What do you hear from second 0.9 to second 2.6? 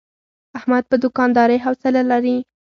په دوکاندارۍ حوصله لري.